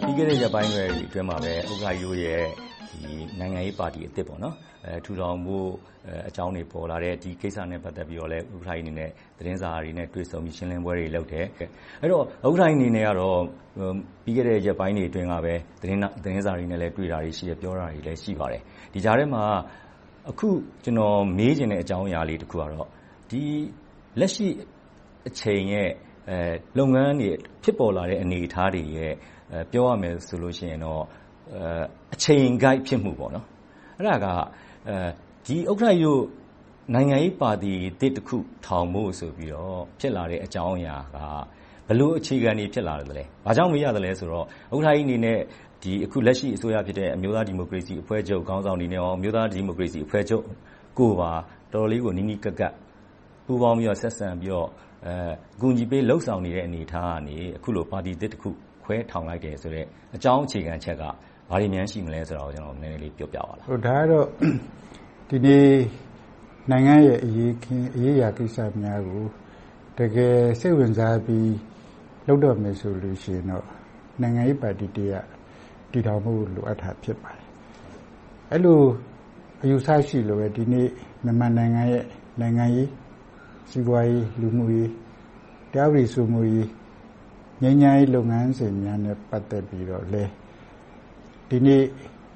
[0.00, 2.44] ပြီးခဲ့တဲ့ ရက်ပိုင်းတွေအတွင်းမှာပဲ ဥက္ကဋ္ဌကြီးတို့ရဲ့
[3.40, 4.26] နိုင်ငံရေးပါတီအသစ်
[5.04, 5.68] ထူထောင်ဖို့
[6.28, 11.46] အကြောင်းတွေ ပေါ်လာတယ်။ဒီကိစ္စနဲ့ ပတ်သက်ပြီးတော့ ဥက္ကဋ္ဌကြီးအနေနဲ့ သတင်းစာတွေနဲ့ တွေ့ဆုံပြီး ရှင်းလင်းပွဲတွေ လုပ်တယ်။
[12.00, 13.06] အဲဒီတော့ ဥက္ကဋ္ဌကြီးအနေနဲ့
[14.24, 15.84] ပြီးခဲ့တဲ့ ရက်ပိုင်းတွေအတွင်းကပဲ သ
[16.24, 18.62] တင်းစာတွေနဲ့ တွေ့တာတွေရှိတယ်။ပြောတာတွေလည်း ရှိပါတယ်။
[18.94, 19.44] ဒီကြားထဲမှာ
[20.30, 20.48] အခု
[20.84, 22.88] ကျနော် မေးချင်တဲ့ အကြောင်းအရာလေးတခုကတော့
[24.20, 24.46] လက်ရှိ
[25.28, 25.90] အချိန်ရဲ့
[26.78, 27.30] လုပ်ငန်းတွေ
[27.62, 29.12] ဖြစ်ပေါ်လာတဲ့ အနေအထားတွေရဲ့
[29.72, 31.02] ပြောရမယ်ဆိုရင်တော့
[32.14, 33.12] အချိန်ကိုက်ဖြစ်မှု။
[33.98, 34.44] အဲဒါကဥက္ကဋ္ဌ
[35.46, 36.22] ကြီးတို့
[36.94, 41.16] နိုင်ငံရေးပါတီသစ်တခုထောင်ဖို့ဆိုပြီးတော့ဖြစ်လာတဲ့အကြောင်းအရာက
[41.86, 45.38] ဘယ်လိုအခြေခံတွေဖြစ်လာသလဲ။ဘာကြောင့်မေးရသလဲဆိုတော့ဥက္ကဋ္ဌကြီးအနေနဲ့
[46.04, 50.44] အခုလက်ရှိအစိုးရဖြစ်တဲ့အမျိုးသားဒီမိုကရေစီအဖွဲ့ချုပ်ခေါင်းဆောင်တွေနဲ့အမျိုးသားဒီမိုကရေစီအဖွဲ့ချုပ်
[50.98, 51.32] ကိုပါ
[51.72, 52.72] တော်တော်လေးကိုနီးနီးကပ်ကပ်
[53.46, 54.68] ပူးပေါင်းပြီးတော့ဆက်ဆံပြီးတော့
[55.06, 58.50] အကူအညီပေးလုပ်ဆောင်နေတဲ့အနေအထားကနေအခုလိုပါတီသစ်တခု
[58.92, 61.02] ခွဲထောင်လိုက်တယ်ဆိုတဲ့အကြောင်းအခြေခံချက်က
[61.50, 64.26] ဘာတွေများရှိမလဲဆိုတာကိုနည်းနည်းလေးပြောပြပါလား။ဒါကတော့
[65.28, 65.68] ဒီနေ့
[66.70, 69.24] နိုင်ငံရဲ့အရေးအခင်းအရေးအရာကိစ္စများကို
[69.98, 71.54] တကယ်စိတ်ဝင်စားပြီး
[72.26, 73.66] လုပ်တော့မယ်ဆိုရင်တော့
[74.20, 75.24] နိုင်ငံရေးပါတီတရပ်
[75.90, 77.48] တည်ထောင်ဖို့လိုအပ်တာဖြစ်ပါတယ်။
[78.52, 78.80] အဲဒီလို
[79.62, 80.88] အယူအဆရှိလို့ဒီနေ့
[81.24, 82.04] မြန်မာနိုင်ငံရဲ့
[82.40, 82.88] နိုင်ငံရေး၊
[83.70, 84.88] စီးပွားရေး၊လူမှုရေး၊
[85.72, 86.66] တရားဥပဒေစိုးမိုးရေး၊
[87.62, 90.30] ငြိမ်းချမ်းရေးလုပ်ငန်းစဉ်များနဲ့ပတ်သက်ပြီးတော့လည်း
[91.48, 91.82] ဒီနေ့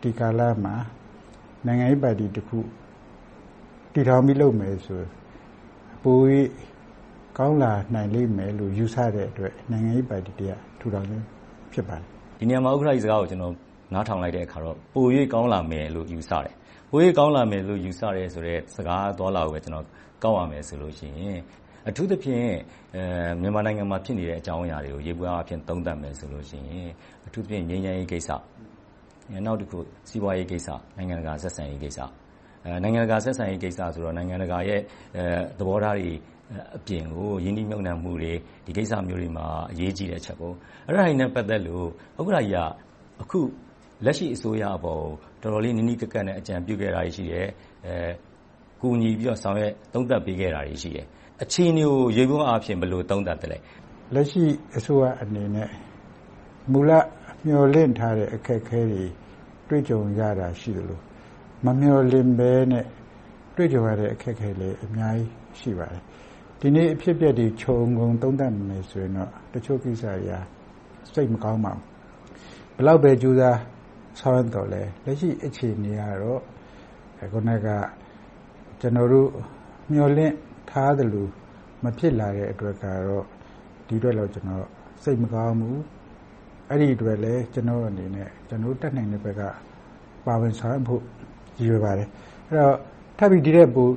[0.03, 0.75] ဒီကာလမှာ
[1.67, 2.59] နိုင်ငံရေးပါတီတခု
[3.93, 5.11] တည်ထောင်ပြီးလုပ်မယ်ဆိုရင်
[6.03, 6.19] ပို၍
[7.39, 11.25] ကောင်းလာနိုင်လိမ့်မယ်လို့ယူဆတဲ့အတွက်နိုင်ငံရေးပါတီတရပ်ထူထောင်ခြင်း
[11.73, 12.07] ဖြစ်ပါတယ်။
[12.39, 13.39] ဒီနေရာမှာဥက္ကဋ္ဌကြီးစကားကို
[13.95, 16.55] နားထောင်လိုက်တဲ့အခါကြတော့ပို၍ကောင်းလာမယ်လို့ယူဆတယ်။
[16.91, 18.29] ပို၍ကောင်းလာမယ်လို့ယူဆတဲ့
[18.75, 19.61] စကားအသွားအလာကို
[20.23, 21.41] ကောက်ရမယ်ဆိုရင်
[21.89, 22.49] အထူးသဖြင့်
[23.41, 26.91] မြန်မာနိုင်ငံမှာ ဖြစ်နေတဲ့အကြောင်းအရာတွေကို ယေဘုယျအားဖြင့် သုံးသပ်မယ်ဆိုရင်
[27.27, 28.31] အထူးသဖြင့် ငြိမ်းချမ်းရေးကိစ္စ။
[29.47, 29.79] နောက်တခု
[30.09, 31.99] စီးပွားရေးကိစ္စ။နိုင်ငံတကာဆက်ဆံရေးကိစ္စ။
[32.83, 34.81] နိုင်ငံတကာဆက်ဆံရေးကိစ္စဆိုတော့ နိုင်ငံတကာရဲ့
[35.59, 36.11] သဘောထားတွေ
[36.77, 38.33] အပြင်ကို ရင်းနှီးမြုပ်နံှမှုတွေ
[38.67, 40.49] ဒီကိစ္စမျိုးတွေမှာ အရေးကြီးတဲ့အချက်-အဲ
[40.95, 41.87] ဒါတွေနဲ့ ပတ်သက်လို့
[42.19, 42.59] ဥက္ကဋ္ဌကြီးက
[43.23, 43.41] အခု
[44.05, 45.03] လက်ရှိအစိုးရအပေါ်
[45.43, 47.47] တော်တော်လေး နီးနီးကပ်ကပ်နဲ့ အကြံပြုခဲ့တာတွေ ရှိတယ်။
[48.81, 51.07] ကူညီပြီးတော့ ဆောင်ရွက်သုံးသပ်ပေးခဲ့တာတွေ ရှိတယ်။
[51.43, 53.59] အခြေအနေကို ယေဘုယျအားဖြင့် ဘယ်လိုသုံးသပ်သလဲ။
[54.15, 54.45] လက်ရှိ
[54.77, 55.71] အစိုးရအနေနဲ့
[56.73, 56.93] မူလ
[57.45, 59.05] မျှော်လင့်ထားတဲ့ အခက်အခဲတွေ
[59.69, 61.01] တွေ့ကြုံရတာ ရှိသလို၊
[61.65, 62.85] မမျှော်လင့်ဘဲနဲ့
[63.57, 65.31] တွေ့ကြုံရတဲ့ အခက်အခဲတွေလည်း အများကြီး
[65.61, 66.03] ရှိပါတယ်။
[66.61, 70.35] ဒီနေ့ အဖြစ်အပျက်တွေခြုံငုံသုံးသပ်မယ်ဆိုရင်တော့ တချို့ကိစ္စတွေက
[71.15, 71.83] စိတ်မကောင်းပါဘူး။
[72.75, 73.59] ဘယ်လောက်ပဲ ကြိုးစား
[74.19, 76.41] ဆောင်ရွက်သော်လဲ လက်ရှိအခြေအနေကတော့
[77.23, 77.69] အခုနက
[78.81, 79.29] ကျနော်တို့
[79.93, 80.35] မျှော်လင့်
[80.71, 81.27] ထားသလို
[81.83, 83.25] မဖြစ်လာတဲ့အတွက်ကတော့
[83.87, 84.67] ဒီအတွက်တော့ကျနော်
[85.03, 85.79] စိတ်မကောင်းဘူး။
[86.71, 89.43] အဲဒီအတွက်လဲကျနော့်အနေနဲ့ကျနော်တို့တတ်နိုင်တဲ့ဘက်က
[90.27, 91.03] ပါဝင်ဆောင်ရွက်ဖို့
[91.59, 92.09] ရည်ရွယ်ပါတယ်။
[92.49, 92.77] အဲဒီတော့
[93.19, 93.89] ထပ်ပြီးဒီထက်ပို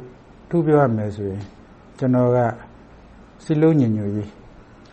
[0.50, 1.42] ထူးပြောရမယ်ဆိုရင်
[2.00, 2.38] ကျနော်က
[3.44, 4.28] စည်းလုံးညီညွှတ်ရေး၊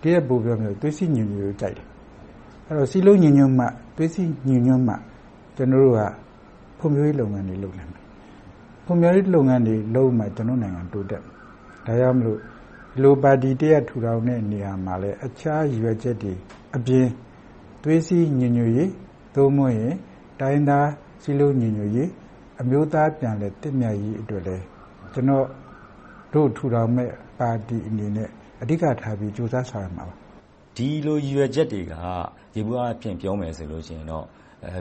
[0.01, 1.87] ဒီထက်ပိုပြောမယ်ဆိုရင်သွေးစည်းညီညွှတ်ရေးကိုကြိုက်တယ်။
[2.91, 3.65] စည်းလုံးညီညွှတ်မှ၊
[3.97, 4.95] သွေးစည်းညီညွှတ်မှ
[5.57, 6.01] ကျနော်တို့က
[6.79, 8.05] ဖွံ့ဖြိုးရေးလုပ်ငန်းတွေလုပ်နိုင်မယ်။
[8.85, 11.36] ဖွံ့ဖြိုးရေးလုပ်ငန်းတွေလုပ်မှကျနော်တို့နိုင်ငံတိုးတက်မယ်။
[11.87, 16.35] ဒါကြောင့်မို့ဒီလိုပါတီတရပ်ထူထောင်တဲ့နေရာမှာလဲအခြားရည်ရွယ်ချက်တွေ
[16.77, 17.07] အပြင်
[17.83, 18.91] သွေးစည်းညီညွှတ်ရေး
[19.35, 19.95] သို့မဟုတ်
[20.41, 20.89] တိုင်းရင်းသား
[21.23, 22.09] စည်းလုံးညီညွှတ်ရေး၊
[22.61, 24.65] အမျိုးသားပြန်လည်သင့်မြတ်ရေးအတွက်လည်း
[25.13, 25.47] ကျနော်
[26.33, 28.29] တို့ထူထောင်မယ့်ပါတီအနေနဲ့
[28.63, 30.15] အဓိကထားပြီးကြိုးစားဆောင်ရွက်မှာပါ။
[30.77, 31.95] ဒီလိုရည်ရွယ်ချက်တွေက
[32.55, 34.25] ယေဘုယျအားဖြင့်ပြောမယ်ဆိုရင်တော့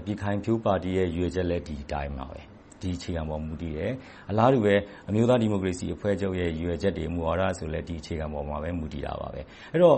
[0.05, 2.41] ပြည်ခိုင်ဖြိုးပါတီရဲ့ရည်ရွယ်ချက်လည်းဒီအတိုင်းပါပဲ။
[2.81, 3.91] ဒီအခြေခံပေါ် မူတည်တယ်။
[4.29, 4.75] အလားတူပဲ
[5.09, 9.97] အမျိုးသားဒီမိုကရေစီအဖွဲ့ချုပ်ရဲ့ ရည်ရွယ်ချက်တွေ၊မူဝါဒဆိုလည်းဒီအခြေခံပေါ်မှာပဲ မူတည်တယ်။အဲဒီတော့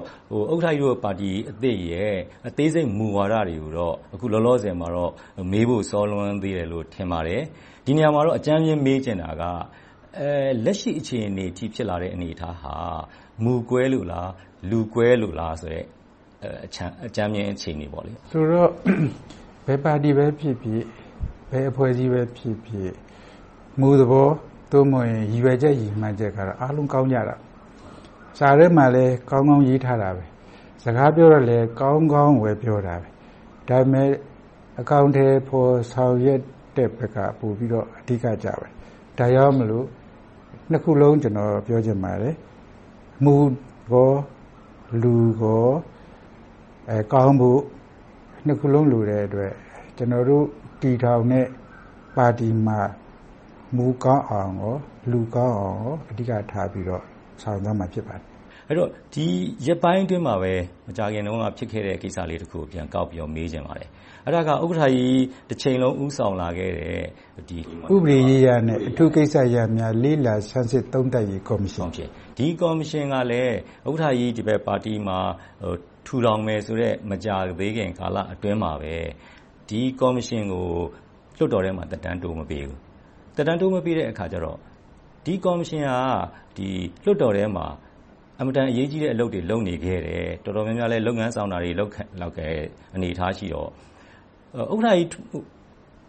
[0.51, 2.15] ဥက္ကဋ္ဌကြီးတို့ပါတီအသစ်ရဲ့
[2.47, 5.11] အသေးစိတ်မူဝါဒတွေကိုတော့ အခုလောလောဆယ်မှာတော့
[5.51, 7.41] မေးဖို့စောလွန်သေးတယ်လို့ ထင်ပါတယ်။
[7.85, 9.43] ဒီနေရာမှာတော့ အကြမ်းမျဉ်း မေးချင်တာက
[10.65, 12.75] လက်ရှိအခြေအနေအထိ ဖြစ်လာတဲ့ အနေအထားဟာ
[13.43, 14.27] မူကွဲလို့လား။
[14.69, 15.85] လူကွဲလို့လားဆိုတဲ့
[16.65, 16.69] အ
[17.15, 18.69] ကြမ်းမျဉ်းအခြေအနေပေါ့။ဆိုတော့
[19.67, 20.81] ဘယ်ပါတီပဲဖြစ်ဖြစ်၊
[21.49, 22.93] ဘယ်အဖွဲ့အစည်းပဲဖြစ်ဖြစ်
[23.79, 24.29] မူသဘော
[24.71, 27.39] သို့မဟုတ်ရည်ရွယ်ချက်ရည်မှန်းချက်ကတော့အားလုံးကောင်းကြတယ်။
[28.37, 30.27] စာထဲမှာလည်းကောင်းကောင်းရေးထားတယ်။
[30.83, 33.01] စကားပြောတော့လည်းကောင်းကောင်းပြောတယ်။
[33.69, 34.09] ဒါပေမဲ့
[34.79, 36.41] အကောင်အထည်ဖော်ဆောင်ရွက်
[36.77, 38.71] တဲ့ဘက်ကပိုပြီးတော့အဓိကကျတယ်။
[39.17, 39.85] ဒါကြောင့်မို့
[40.71, 42.35] နှစ်ခုစလုံးကျနော်ပြောချင်ပါတယ်။
[43.23, 43.35] မူ
[43.91, 44.11] ကော၊
[45.01, 45.67] လူကော
[47.13, 47.61] ကောင်းဖို့
[48.45, 49.53] နှစ်ခုစလုံးလိုတဲ့အတွက်
[49.97, 50.45] ကျနော်တို့
[50.81, 51.45] တည်ထောင်တဲ့
[52.15, 52.79] ပါတီမှာ
[53.75, 54.51] မူကောင်းအောင်၊
[55.11, 57.03] လူကောင်းအောင်အဓိကထားပြီးတော့
[57.41, 58.23] ဆောင်ရွက်သွားမှာဖြစ်ပါတယ်။
[58.69, 59.25] အဲဒီတော့ဒီ
[59.65, 60.53] ရက်ပိုင်းအတွင်းမှာပဲ
[60.87, 63.89] မကြာခင်တုန်းကဖြစ်ခဲ့တဲ့ကိစ္စလေးတခုကိုပြန်ကောက်ပြီးတော့မေးချင်ပါတယ်။
[64.25, 66.99] အဲဒါကဥက္ကဋ္ဌကြီးတချိန်လုံးဦးဆောင်လာခဲ့တဲ့
[67.39, 67.41] ဥ
[68.03, 71.89] ပဒေရေးရာနှင့်အထူးကိစ္စရပ်များလေ့လာဆန်းစစ်သုံးသပ်ရေးကော်မရှင်-
[72.37, 73.43] ဒီကော်မရှင်ကလဲ
[73.87, 75.19] ဥက္ကဋ္ဌကြီးပါတီမှာ
[76.05, 78.95] ထူထောင်မယ်ဆိုတဲ့မကြာသေးခင်ကာလအတွင်းမှာပဲ
[79.69, 80.65] ဒီကော်မရှင်ကို
[81.37, 82.77] လွှတ်တော်ထဲမှာ သက်တမ်းတိုးမပေးဘူး။
[83.35, 84.57] သက်တမ်းတိုးမပေးတဲ့အခါကြတော့
[85.25, 86.59] ဒီကော်မရှင်က
[87.03, 87.65] လွှတ်တော်ထဲမှာ
[88.37, 92.05] အင်မတန်အရေးကြီးတဲ့ အလုပ်တွေ လုပ်နေခဲ့တယ်။တော်တော်များများလည်း လုပ်ငန်းဆောင်တာတွေ လုပ်ခဲ့
[92.37, 92.55] တဲ့
[92.95, 93.69] အနေအထားရှိတော့
[94.71, 95.09] ဥက္ကဋ္ဌကြီး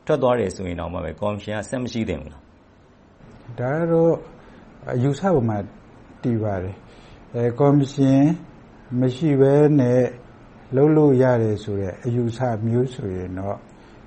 [0.06, 2.42] ထွက်သွားတယ်ဆိုရင်တောင် ကော်မရှင်က ဆက်မရှိသင့်ဘူးလား။
[3.58, 4.14] ဒါကတော့
[4.92, 5.58] အယူအဆပေါ်မှာ
[6.22, 6.74] တည်ပါတယ်။
[7.60, 8.22] ကော်မရှင်
[9.00, 10.02] မရှိဘဲနဲ့
[10.76, 13.56] လုပ်လို့ရတယ်ဆိုတဲ့အယူအဆမျိုးဆိုရင်တော့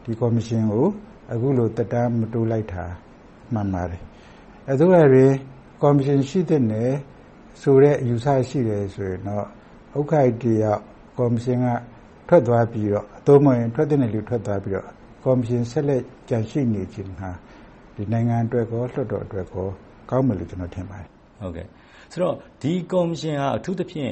[0.03, 0.87] ဒီကော်မရှင်ကို
[1.31, 2.83] အခုလိုသက်တမ်းမတိုးလိုက်တာ
[3.53, 4.01] မှန်ပါတယ်။
[4.79, 5.31] သို့ရာတွင်
[5.81, 6.91] ကော်မရှင်ရှိသင့်တယ်
[7.61, 9.45] ဆိုတဲ့အယူအဆရှိတယ်ဆိုရင်တော့
[9.99, 10.81] ဥက္ကဋ္ဌကြီးတယောက်
[11.17, 11.67] ကော်မရှင်က
[12.27, 14.87] ထွက်သွားပြီးတော့သို့မဟုတ်ထွက်သင့်တဲ့လူထွက်သွားပြီးတော့
[15.25, 17.29] ကော်မရှင်ဆက်လက်ကျန်ရှိနေခြင်းဟာ
[18.11, 19.67] နိုင်ငံအတွက်ကော၊လွှတ်တော်အတွက်ကော
[20.09, 21.07] ကောင်းမယ်လို့ကျနော်ထင်ပါတယ်။
[22.11, 24.11] ဆိုတော့ဒီကော်မရှင်ကအထူးသဖြင့်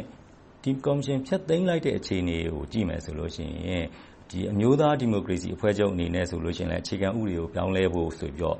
[0.63, 3.85] ဒီကော်မရှင် ဖျက်သိမ်းလိုက်တဲ့ အခြေအနေကို ကြည့်မယ်ဆိုရင်
[4.51, 8.57] အမျိုးသားဒီမိုကရေစီအဖွဲ့ချုပ်အနေနဲ့ဆိုရင်လဲ အခြေခံဥပဒေကို ပြောင်းလဲဖို့ဆိုပြီးတော့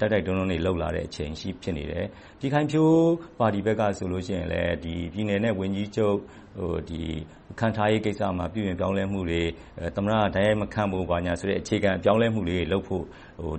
[0.00, 2.06] တိုက်တိုက်တွန်းတွန်းတွေ လုပ်လာတဲ့အချိန် ဖြစ်နေတယ်။
[2.40, 2.96] ပြည်ခိုင်ဖြိုး
[3.38, 4.88] ပါတီဘက်ကဆိုရင်လဲ ပြ
[5.20, 6.16] ည်နယ်နဲ့ဝန်ကြီးချုပ်
[7.60, 9.42] ခန့်ထားရေးကိစ္စမှာ ပြုပြင်ပြောင်းလဲမှုတွေ၊
[9.96, 13.04] သမ္မတကတိုက်ရိုက်မခန့်ဖို့ဆိုတဲ့ အခြေခံပြောင်းလဲမှုလေးတွေလုပ်ဖို့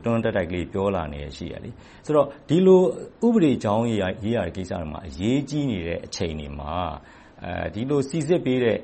[0.04, 1.74] တွန်းတွန်းတိုက်တိုက်လေးပြောလာနေတာရှိတယ်။
[2.06, 2.82] ဆိုတော့ ဒီလို
[3.26, 6.76] ဥပဒေကြောင်းရေးရာကိစ္စတွေမှာ အရေးကြီးနေတဲ့ အချိန်တွေမှာ
[7.74, 8.78] ဒီလိုစီစစ်ပေးတဲ့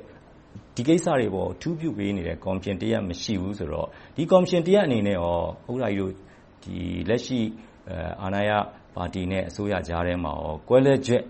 [0.76, 3.86] ဒီကိစ္စတွေအပေါ် အထူးပြုပေးနေတဲ့ ကော်မရှင်တရပ် မရှိဘူးဆိုတော့
[4.16, 6.12] ဒီကော်မရှင်တရပ်အနေနဲ့ ဥက္ကဋ္ဌကြီးတို့
[7.08, 7.40] လက်ရှိ
[8.22, 8.50] အာဏာရ
[8.94, 10.32] ပါတီနဲ့ အစိုးရကြားထဲမှာ
[10.68, 11.22] ကွဲလွဲချက်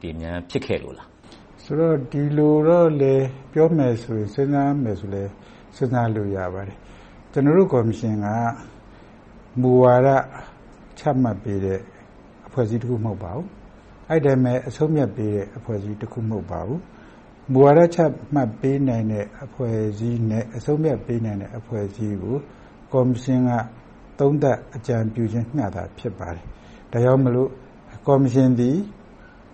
[0.00, 1.08] တွေများဖြစ်ခဲ့လို့လား။
[1.62, 3.14] ဆိုတော့ ဒီလိုတော့လဲ
[3.52, 5.22] ပြောမယ်ဆိုရင် စဉ်းစားမယ်ဆိုရင်လဲ
[5.76, 6.76] စဉ်းစားလို့ ရပါတယ်။
[7.32, 8.26] ကျနော်တို့ ကော်မရှင်က
[9.60, 10.08] မူဝါဒ
[10.98, 11.80] ချမှတ်ပေးတဲ့
[12.46, 13.46] အဖွဲ့အစည်းတခု မဟုတ်ပါဘူး။
[14.12, 16.80] အဲဒီအတိုင်းပဲအဆုံးအဖြတ်ပေးတဲ့အဖွဲ့အစည်းတခုမဟုတ်ပါဘူး။
[17.52, 17.98] မူဝါဒချ
[18.34, 22.36] မှတ်ပေးနိုင်တဲ့အဖွဲ့အစည်းနဲ့အဆုံးအဖြတ်ပေးနိုင်တဲ့အဖွဲ့အစည်းကို
[22.92, 23.50] ကော်မရှင်က
[24.18, 26.44] သုံးသပ်အကြံပြုခြင်းမျှသာဖြစ်ပါတယ်။
[26.92, 27.50] ဒါကြောင့်မို့
[28.06, 28.76] ကော်မရှင်သည်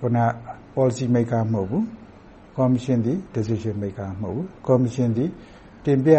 [0.00, 1.82] ပေါ်လစီမိတ်ကာမဟုတ်ဘူး။
[2.56, 5.30] ကော်မရှင်သည် Decision Maker မဟုတ်ဘူး။ကော်မရှင်သည်
[5.84, 6.12] တင်ပြ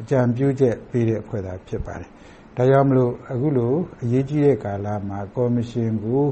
[0.00, 2.10] အကြံပြုချက်ပေးတဲ့အဖွဲ့သာဖြစ်ပါတယ်။
[2.56, 3.72] ဒါကြောင့်မို့အခုလို
[4.02, 6.24] အရေးကြီးတဲ့ကာလမှာကော်မရှင်ကို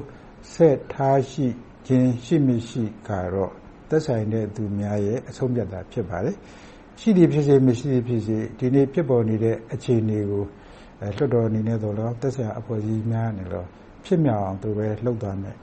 [0.52, 1.46] ဆက်ထားရှိ
[1.86, 3.52] ခြင်းရှိမရှိကတော့
[3.88, 6.36] သက်ဆိုင်တဲ့သူများရဲ့အဆုံးအဖြတ်သာဖြစ်ပါတယ်။
[7.00, 10.44] ရှိသည်ဖြစ်စေ၊မရှိသည်ဖြစ်စေဒီနေ့ဖြစ်ပေါ်နေတဲ့အခြေအနေကို
[11.00, 13.66] လွှတ်တော်အနေနဲ့သော်လည်းကောင်း၊သက်ဆိုင်ရာအဖွဲ့အစည်းများအနေနဲ့
[14.04, 15.56] ဖြစ်မြောက်အောင်သူတို့လုပ်သွားမယ့်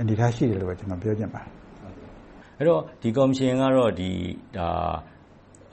[0.00, 1.50] အနေအထားရှိတယ်လို့ကျနော်ပြောချင်ပါတယ်။
[2.58, 3.90] အဲဒီတော့ဒီကော်မရှင်ကတော့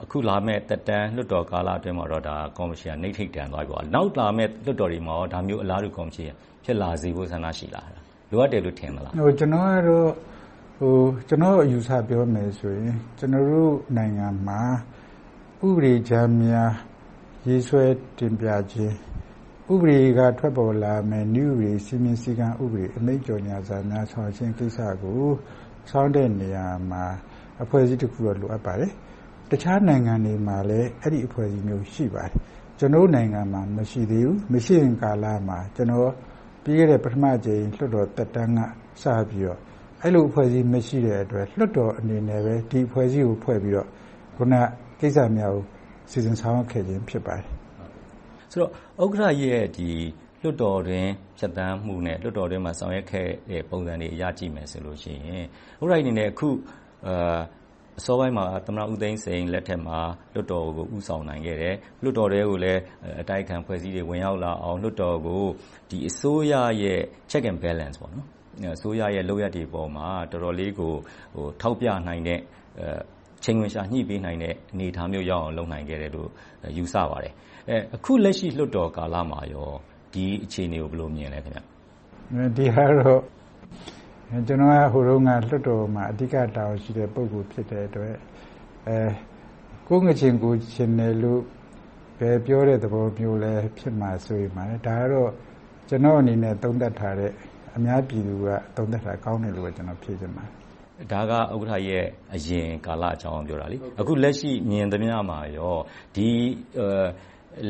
[0.02, 2.24] အခုလာမယ့်သက်တမ်းလွှတ်တော်ကာလအတွင်းမှာတော့
[2.58, 6.30] ကော်မရှင်ကနိဂ်ထိတန်သွားပြီပေါ့။နောက်လာမယ့်လွှတ်တော်တွေမှာဒါမျိုးအလားတူကော်မရှင်
[6.64, 7.88] ဖြစ်လာစေဖို့ဆန္ဒရှိလား။
[8.30, 10.10] လိုအပ်တယ်လို့ထင်သလား။ကျနော်ကတော့
[11.28, 14.62] ကျနော့်အယူအဆပြောမယ်ဆိုရင်ကျနော်တို့နိုင်ငံမှာ
[15.66, 16.70] ဥပဒေကြမ်းများ
[17.46, 17.84] ရေးဆွဲ
[18.18, 18.94] တင်ပြခြင်း၊
[19.72, 22.54] ဥပဒေကထွက်ပေါ်လာမယ့်နည်းဥပဒေ၊စည်းမျဉ်းစည်းကမ်း၊
[22.96, 25.22] အမိန့်ကြော်ငြာစာများဆောင်ရွက်ခြင်းကိစ္စကို
[25.90, 27.04] ဆောင်ရွက်တဲ့နေရာမှာ
[27.62, 28.92] အဖွဲ့အစည်းတခုတော့လိုအပ်ပါတယ်။
[29.50, 32.34] တခြားနိုင်ငံတွေမှာလည်းအဲဒီအဖွဲ့အစည်းမျိုးရှိပါတယ်။
[32.78, 36.10] ကျနော်တို့နိုင်ငံမှာမရှိသေးဘူး။မရှိသေးကာလမှာကျနော်
[36.62, 38.60] ပြီးခဲ့တဲ့ပထမအကြိမ်လွှတ်တော်သက်တမ်းက
[39.02, 39.58] စပြီးတော့
[40.02, 43.88] အဲဒီလိုအဖွဲ့အစည်းမရှိတဲ့အတွက်လွှတ်တော်အနေနဲ့ပဲဒီအဖွဲ့အစည်းကိုဖွဲ့ပြီးတော့
[44.32, 44.54] အခုန
[45.00, 45.64] ကိစ္စများကို
[46.10, 47.46] စီစဉ်ဆောင်ရွက်ခဲ့ခြင်းဖြစ်ပါတယ်။
[48.50, 48.70] ဆိုတော့
[49.02, 49.66] ဥက္ကဋ္ဌကြီးရဲ့
[50.42, 55.18] လွှတ်တော်တွင်းဖြတ်သန်းမှုနဲ့လွှတ်တော်တွင်းမှာဆောင်ရွက်ခဲ့တဲ့ပုံစံတွေအရကြည့်မယ်ဆိုရင်
[55.80, 56.48] ဥက္ကဋ္ဌကြီးအနေနဲ့အခု
[57.06, 57.10] အ
[58.04, 59.98] စောပိုင်းမှာ သမ္မတဦးသိန်းစိန်လက်ထက်မှာ
[60.34, 62.80] လွှတ်တော်ကို ဦးဆောင်နိုင်ခဲ့တယ်။လွှတ်တော်ထဲကိုလည်း
[63.22, 65.44] အတိုက်အခံအဖွဲ့အစည်းတွေ ဝင်ရောက်လာအောင် လွှတ်တော်ကို
[66.08, 67.96] အစိုးရရဲ့ Check and Balance
[68.76, 70.92] အစိုးရရဲ့ လုပ်ရပ်တွေပေါ်မှာ တော်တော်လေးကို
[71.60, 72.40] ထောက်ပြနိုင်တဲ့
[73.44, 76.28] ချိန်ခွင်လျှာညှိပေးနိုင်တဲ့ အနေအထားမျိုးရောက်အောင် လုပ်နိုင်ခဲ့တယ်လို့
[76.76, 77.32] ယူဆပါတယ်။
[77.96, 79.40] အခုလက်ရှိ လွှတ်တော်ကာလမှာ
[80.14, 81.40] ဒီအခြေအနေကို ဘယ်လိုမြင်လဲ။
[82.56, 83.20] ဒီဟာကတော့
[84.46, 88.14] ကျနော်ကဟိုတုန်းကလွှတ်တော်မှာအဓိကတာဝန်ရှိတဲ့ပုဂ္ဂိုလ်ဖြစ်တဲ့အတွက်
[89.88, 91.42] ကိုယ့်ငါးချဉ်ကိုယ်ချဉ်တယ်လို့
[92.46, 95.30] ပြောတဲ့သဘောမျိုးလည်းဖြစ်မှာစိုးရိမ်ပါတယ်။ဒါကတော့
[95.88, 97.32] ကျနော့်အနေနဲ့သုံးသပ်ထားတဲ့
[97.76, 100.52] အများပြည်သူကသုံးသပ်တာကောင်းတယ်လို့ဖြေချင်ပါတယ်။
[101.12, 103.66] ဒါကဥက္ကဋ္ဌကြီးရဲ့အရင်ကာလအကြောင်းကိုပြောတာ။
[104.00, 105.38] အခုလက်ရှိမြင်သမျှမှာ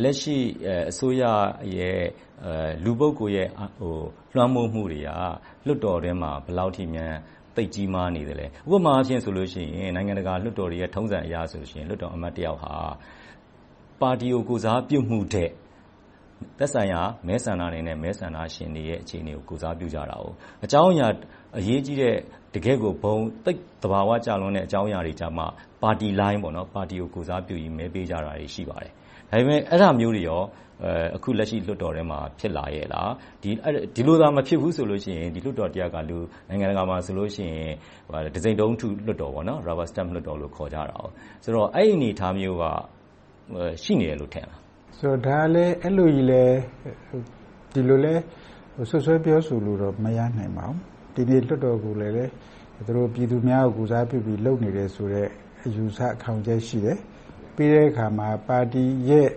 [0.03, 0.39] လက်ရှိ
[0.91, 1.23] အစိုးရ
[1.77, 2.03] ရဲ့
[2.85, 3.49] လူပုဂ္ဂိုလ်ရဲ့
[4.35, 5.11] လွှမ်းမိုးမှုတွေက
[5.67, 7.15] လွှတ်တော်ထဲမှာ ဘယ်လောက်အထိများ
[7.57, 12.75] သိပ်ကြီးမားနေသလဲ။ဥပမာအားဖြင့်ဆိုရင် နိုင်ငံတကာလွှတ်တော်တွေရဲ့ ထုံးစံအရဆိုရင် လွှတ်တော်အမတ်တယောက်ဟာ
[14.01, 15.51] ပါတီကို ကိုယ်စားပြုမှုထက်
[16.59, 20.25] သက်ဆိုင်ရာ မဲဆန္ဒနယ်နဲ့ မဲဆန္ဒရှင်တွေရဲ့ အခြေအနေကို ကိုယ်စားပြုကြတယ်။
[20.65, 21.09] အကြောင်းအရာ
[21.59, 22.17] အရေးကြီးတဲ့
[22.55, 25.45] တကယ့်ကိုဘုံသိပ်သဘာဝကျတဲ့ အကြောင်းအရာတွေကြမှ
[25.83, 26.41] ပါတီလိုင်း
[26.75, 28.93] ပါတီကို ကိုယ်စားပြုပြီး မဲပေးကြတာတွေ ရှိပါတယ်။
[29.31, 30.25] ဒါပေမဲ့ အဲဒါမျိုးတွေ
[31.17, 33.09] အခုလက်ရှိ လွှတ်တော်ထဲမှာ ဖြစ်လာရဲ့လား။
[33.43, 35.97] ဒီလိုသာ မဖြစ်ဘူးဆိုရင် ဒီလွှတ်တော်တရပ်က
[36.49, 37.57] နိုင်ငံတကာမှာဆိုရင်
[38.35, 39.33] တံဆိပ်တုံးထု လွှတ်တော်
[39.67, 41.09] Rubber Stamp လွှတ်တော်လို့ ခေါ်ကြတယ်။
[41.45, 42.65] ဆိုတော့ အဲဒီအနေအထားမျိုးက
[43.83, 44.59] ရှိနေတယ်လို့ ထင်လား။
[45.27, 46.45] ဒါကလဲ အဲဒီလိုကြီးလဲ
[47.73, 48.15] ဒီလိုလဲ
[48.91, 50.77] စွပ်စွဲပြောဆိုလို့တော့ မရနိုင်ပါဘူး။
[51.15, 52.33] ဒီနေ့ လွှတ်တော်ကိုယ်စားလှယ်လည်း
[53.15, 55.29] ပြည်သူများကို ကိုယ်စားပြုပြီး လုပ်နေတယ်ဆိုတဲ့
[55.65, 56.99] အယူအဆ ခံယူချက် ရှိတယ်။
[57.57, 59.29] ပြီးတဲ့အခါမှာ ပါတီရဲ့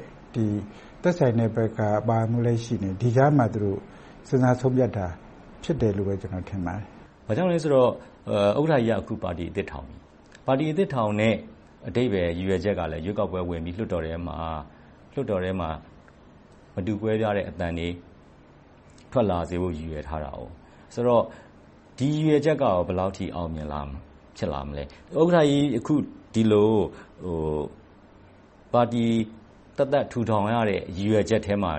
[1.03, 1.79] သက်ဆိုင်တဲ့ဘက်က
[2.10, 5.07] ပါဝင်မှုလည်းရှိနေတယ်။ဒီကြားမှာစဉ်းစားဆုံးဖြတ်တာ
[5.63, 6.83] ဖြစ်တယ်လို့ပဲ ကျနော်ထင်ပါတယ်။
[7.27, 7.89] ဘာကြောင့်လဲဆိုတော့
[8.60, 9.98] ဥက္ကဋ္ဌကြီးက အခု ပါတီအသစ်ထောင်ပြီ။
[10.48, 11.36] ပါတီအသစ်ထောင်တဲ့
[11.88, 15.69] အဓိပ္ပါယ်ရည်ရွယ်ချက်ကလည်းရွေးကောက်ပွဲဝင်ပြီး လွှတ်တော်ထဲမှာ
[16.75, 17.88] မတူကွဲပြားတဲ့အသံတွေ
[19.12, 20.48] ထွက်လာစေဖို့ ရည်ရွယ်ထားတယ်။
[20.93, 21.24] ဆိုတော့
[21.98, 23.67] ဒီရည်ရွယ်ချက်က ဘယ်လောက်အထိ အောင်မြင်
[24.38, 24.83] ဖြစ်လာမလဲ။
[25.19, 25.93] ဥက္ကဋ္ဌကြီး အခု
[26.33, 26.72] ဒီလို
[28.74, 29.05] ပါတီ
[29.77, 31.74] သက်သက်ထူထောင်ရတဲ့ ရည်ရွယ်ချက်ထဲမှာ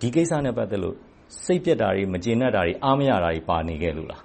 [0.00, 0.96] ဒီကိစ္စနဲ့ ပတ်သက်လို့
[1.44, 4.22] စိတ်ပျက်တာတွေ၊မကျေနပ်တာတွေ၊အားမရတာတွေ ပါနေခဲ့လို့လား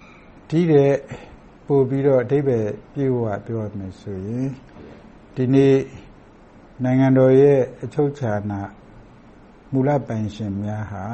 [0.48, 0.96] ။ဒီထက်
[1.66, 4.48] ပိုပြီးတော့ အဓိပ္ပါယ်ပြည့်ပြည့်ဝဝ ပြောရမယ်ဆိုရင်
[5.34, 5.76] ဒီနေ့
[6.84, 8.60] နိုင်ငံတော်ရဲ့ အချုပ်အခြာအာဏာ
[9.72, 11.04] မူလပိုင်ရှင်များဟာ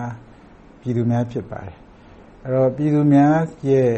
[0.81, 1.77] ပြည်သူများ ဖြစ်ပါတယ်။
[2.45, 3.37] အဲဒီတော့ ပြည်သူများ
[3.69, 3.91] ရဲ့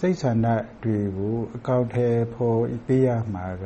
[0.00, 0.46] စိတ်ဆန္ဒ
[0.82, 3.64] တွေကို အကောင်အထည်ဖော်ပေးရမှာက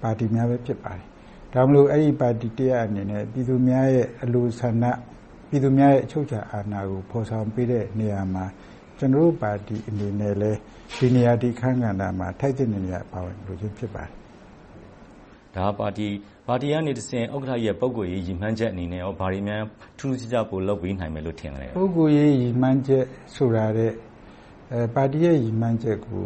[0.00, 1.06] ပါတီများပဲ ဖြစ်ပါတယ်။
[1.54, 4.84] ဒါကြောင့်မို့အဲဒီပါတီတရပ်အနေနဲ့ပြည်သူများရဲ့အလိုဆန္ဒ၊
[5.48, 8.44] ပြည်သူများရဲ့အချုပ်အခြာအာဏာကိုဖော်ဆောင်ပေးတဲ့နေရာမှာ
[8.98, 10.58] ကျနော်တို့ပါတီအနေနဲ့လည်း
[10.98, 14.10] ဒီနေရာ၊ဒီအခန်းကဏ္ဍမှာထိုက်သင့်တဲ့နေရာမှာပါဝင်လိုခြင်းဖြစ်ပါတယ်။
[15.56, 19.62] ဒါကပါတီကနေတဆင့်ဥက္ကဋ္ဌကြီးရဲ့ပုဂ္ဂိုလ်ရေးရည်မှန်းချက်အနေနဲ့ဘာတွေများ
[19.98, 23.94] ထူးထူးခြားခြားလုပ်ပေးနိုင်မယ်လို့ထင်လဲ။ပုဂ္ဂိုလ်ရေးရည်မှန်းချက်ဆိုတာထက်
[24.94, 26.22] ပါတီရဲ့ရည်မှန်းချက်ကို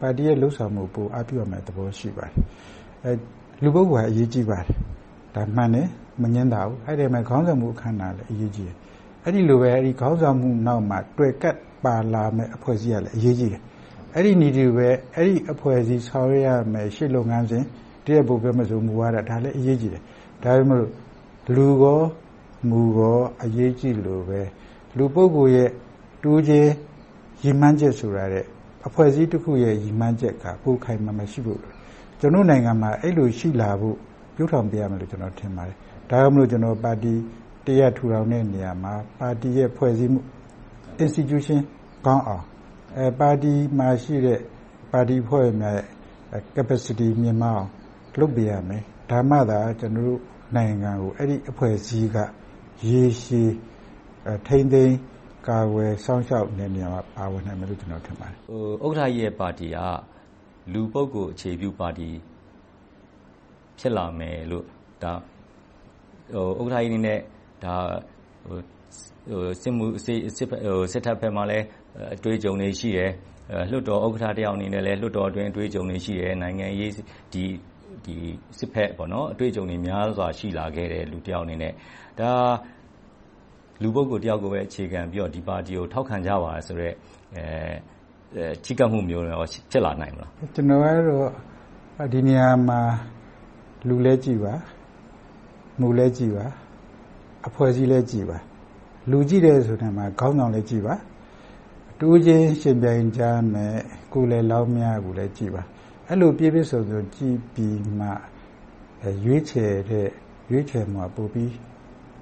[0.00, 3.18] ပါတီရဲ့လုပ်ဆောင်မှုကိုပိုအားပြုရမယ့်သဘောရှိပါတယ်။
[3.62, 4.76] လူပုဂ္ဂိုလ်ကအရေးကြီးပါတယ်။
[5.34, 5.88] ဒါမှန်တယ်။
[6.22, 8.76] မငြင်းသာဘူး။အဲဒီအထဲမှာခေါင်းဆောင်မှုအခန်းကဏ္ဍလည်းအရေးကြီးတယ်။
[9.24, 9.70] အဲဒီလိုပဲ
[10.00, 13.62] ခေါင်းဆောင်မှုနောက်မှာတွယ်ကပ်ပါလာမယ့်အဖွဲ့အစည်းကလည်းအရေးကြီးတယ်။
[14.14, 17.64] အဲဒီနည်းတူပဲအဲဒီအဖွဲ့အစည်းဆောင်ရွက်ရမယ့်ရှေ့လုပ်ငန်းစဉ်။
[18.04, 20.02] ဒီထက်ပိုပြောမယ်ဆိုရင်မူဝါဒဒါတွေလည်းအရေးကြီးတယ်။
[20.42, 20.80] ဒါပေမဲ့
[21.56, 22.00] လူကော၊
[22.68, 24.40] မူကောအရေးကြီးသလိုပဲ
[24.96, 25.70] လူပုဂ္ဂိုလ်ရဲ့
[26.22, 26.70] တဦးချင်း
[27.42, 28.46] ရည်မှန်းချက်ဆိုတာထက်
[28.86, 31.78] အဖွဲ့အစည်းတခုရဲ့ရည်မှန်းချက်ကပိုခိုင်ခိုင်မာမာရှိဖို့လိုတယ်။
[32.24, 33.96] ကျနော်တို့နိုင်ငံမှာအဲဒီလိုရှိလာဖို့
[34.36, 35.76] ပျိုထောင်ပေးရမယ်လို့ကျနော်ထင်ပါတယ်။
[36.10, 37.14] ဒါကြောင့်မို့ကျနော်ပါတီ
[37.66, 40.20] တရပ်ထူထောင်တဲ့နေရာမှာပါတီရဲ့ဖွဲ့စည်းမှု
[41.04, 41.60] Institution
[42.06, 42.44] ကောင်းအောင်
[43.20, 44.40] ပါတီမှာရှိတဲ့
[44.92, 45.84] ပါတီအဖွဲ့ဝင်များရဲ့
[46.56, 47.70] Capacity မြင့်မားအောင်
[48.18, 50.20] လုပ်ပေးရမယ်။ဒါမှသာကျနော်တို့
[50.56, 52.18] နိုင်ငံကိုအဲဒီအဖွဲ့အစည်းက
[52.88, 53.50] ရေရှည်
[54.46, 54.96] ထိန်းသိမ်း
[55.48, 58.38] ကာကွယ်စောင့်ရှောက်တဲ့နေရာမှာပါဝင်နိုင်မယ်လို့ကျနော်ထင်ပါတယ်။
[58.84, 59.78] ဥက္ကဋ္ဌကြီးရဲ့ပါတီက
[60.72, 62.08] လူပုဂ္ဂိုလ်အခြေပြုပါတီ
[63.78, 64.66] ဖြစ်လာမယ်လို့ဥ
[65.10, 67.18] က္ကဋ္ဌကြီးအနေနဲ့
[69.62, 71.66] စစ်တပ်ဘက်မှာလည်း
[72.16, 73.10] အတွေ့အကြုံတွေရှိတယ်။
[73.70, 78.88] လွှတ်တော်ဥက္ကဋ္ဌတယောက်အနေနဲ့လည်းလွှတ်တော်အတွင်းအတွေ့အကြုံတွေရှိတယ်။နိုင်ငံရေးစစ်ဘက်
[79.32, 81.72] အတွေ့အကြုံတွေများစွာရှိလာခဲ့တဲ့လူတယောက်အနေနဲ့
[83.82, 86.94] လူပုဂ္ဂိုလ်တယောက်ကိုပဲအခြေခံပြီးတော့ဒီပါတီကိုထောက်ခံကြပါဆိုတဲ့
[88.64, 89.24] ချဉ်းကပ်မှုမျိုး
[89.70, 91.28] ဖြစ်လာနိုင်မလား။ကျနော်ကတော့
[92.12, 92.80] ဒီနေရာမှာ
[93.88, 94.54] လူလည်းကြည့်ပါ။
[95.80, 96.46] မူလည်းကြည့်ပါ။
[97.46, 98.38] အဖွဲ့အစည်းလည်းကြည့်ပါ။
[99.10, 100.94] လူကြည့်တယ်ဆိုတဲ့နေရာမှာခေါင်းဆောင်လည်းကြည့်ပါ။
[101.98, 103.22] တဦးချင်းယှဉ်ပြိုင်ကြ
[103.52, 103.78] မယ့်
[104.12, 105.62] ကိုယ်စားလှယ်လောင်းများကိုလည်းကြည့်ပါ။
[106.08, 108.08] အဲဒီလိုပြည့်ပြည့်စုံစုံကြည့်ပြီးမှ
[109.24, 110.08] ရွေးချယ်တဲ့
[110.50, 111.52] ရွေးချယ်မှုကပိုပြီး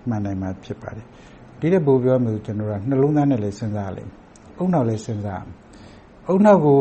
[0.08, 1.06] မှန်နိုင်မှာဖြစ်ပါတယ်။
[1.60, 4.18] ဒီထက်ပိုပြောရမယ်ဆိုရင်နှလုံးသားနဲ့လည်းစဉ်းစားရလိမ့်မယ်။
[4.62, 5.56] ဦးနှောက်လည်းစဉ်းစားရမယ်။
[6.30, 6.78] ဦးနှောက်ကို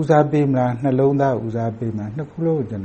[0.00, 2.82] ဦးစားပေးမလား။နှလုံးသားကိုဦးစားပေးမလား။နှစ်ခုစလုံးကိုစဉ်း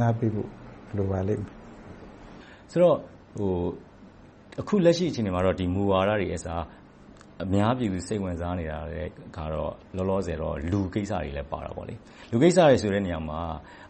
[0.00, 0.48] စားပေးဖို့
[0.96, 1.54] လိုပါလိမ့်မယ်။
[2.70, 2.96] ဆိုတော့
[4.60, 6.62] အခုလက်ရှိအခြေအနေမှာတော့မူဝါဒတွေအစား
[7.44, 8.78] အများပြည်သူစိတ်ဝင်စားနေတာ
[9.36, 11.86] ကတော့လောလောဆယ်တော့လူကိစ္စတွေလည်းပါတာပေါ့။
[12.30, 13.40] လူကိစ္စတွေဆိုတဲ့နေရာမှာ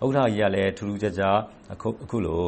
[0.04, 1.38] ဥက္ကဋ္ဌကြီးကလည်းထူးထူးခြားခြား
[1.72, 1.76] အ
[2.10, 2.44] ခုလို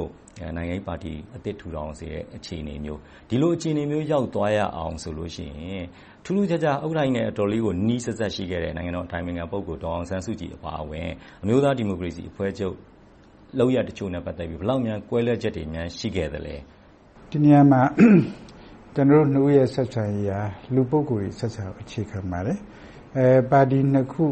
[0.56, 5.86] နိုင်ငံရေးပါတီအသစ်ထူထောင်စေတဲ့အခြေအနေမျိုး။ဒီလိုအခြေအနေမျိုးရောက်သွားရအောင်ဆိုလို့ရှိရင်
[6.24, 11.08] ထူးထူးခြားခြားဥက္ကဋ္ဌကြီးနဲ့အတော်လေးကိုနီးနီးစပ်စပ်ရှိခဲ့တဲ့နိုင်ငံတော်အတိုင်ပင်ခံပုဂ္ဂိုလ်ဒေါ်အောင်ဆန်းစုကြည်အပါအဝင်
[11.42, 12.74] အမျိုးသားဒီမိုကရေစီအဖွဲ့ချုပ်
[13.58, 15.64] လုပ်ရပ်တချို့နဲ့ပတ်သက်ပြီးဘယ်လောက်များကွဲလွဲချက်တွေ
[15.98, 16.56] ရှိခဲ့သလဲ။
[17.30, 17.82] ဒီနေရာမှာ
[19.00, 20.40] ကျနော်တို့နှစ်ဦးရဲ့ဆက်ဆံရေးဟာ
[20.74, 22.58] လူပုဂ္ဂိုလ်ဆက်ဆံရေးကိုအခြေခံပါတယ်။
[23.16, 24.24] အဲပါတီနှစ်ခု